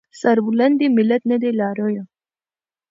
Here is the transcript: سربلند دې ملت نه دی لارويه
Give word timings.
سربلند 0.21 0.75
دې 0.79 0.87
ملت 0.97 1.21
نه 1.31 1.37
دی 1.41 1.51
لارويه 1.59 2.03